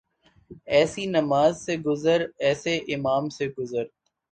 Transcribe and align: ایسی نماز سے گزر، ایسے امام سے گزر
ایسی 0.67 1.05
نماز 1.07 1.53
سے 1.65 1.73
گزر، 1.77 2.19
ایسے 2.39 2.75
امام 2.93 3.29
سے 3.29 3.45
گزر 3.57 3.85